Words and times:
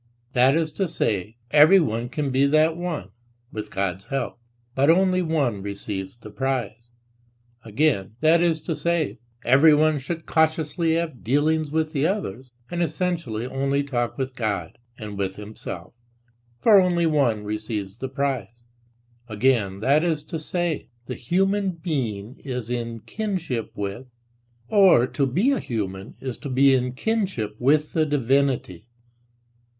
That 0.33 0.55
is 0.55 0.71
to 0.71 0.87
say, 0.87 1.37
everyone 1.51 2.09
can 2.09 2.31
be 2.31 2.47
that 2.47 2.75
one, 2.75 3.11
with 3.51 3.69
God's 3.69 4.05
help 4.05 4.39
but 4.73 4.89
only 4.89 5.21
one 5.21 5.61
receives 5.61 6.17
the 6.17 6.31
prize; 6.31 6.89
again, 7.63 8.15
that 8.19 8.41
is 8.41 8.63
to 8.63 8.75
say, 8.75 9.19
everyone 9.45 9.99
should 9.99 10.25
cautiously 10.25 10.95
have 10.95 11.23
dealings 11.23 11.69
with 11.69 11.93
"the 11.93 12.07
others," 12.07 12.49
and 12.71 12.81
essentially 12.81 13.45
only 13.45 13.83
talk 13.83 14.17
with 14.17 14.35
God 14.35 14.79
and 14.97 15.19
with 15.19 15.35
himself 15.35 15.93
for 16.59 16.81
only 16.81 17.05
one 17.05 17.43
receives 17.43 17.99
the 17.99 18.09
prize; 18.09 18.63
again, 19.29 19.81
that 19.81 20.03
is 20.03 20.23
to 20.23 20.39
say, 20.39 20.87
the 21.05 21.13
human 21.13 21.73
being 21.73 22.37
is 22.43 22.71
in 22.71 23.01
kinship 23.01 23.69
with, 23.75 24.07
or 24.67 25.05
to 25.05 25.27
be 25.27 25.51
a 25.51 25.59
human 25.59 26.15
is 26.19 26.39
to 26.39 26.49
be 26.49 26.73
in 26.73 26.93
kinship 26.93 27.55
with 27.59 27.93
the 27.93 28.07
divinity. 28.07 28.87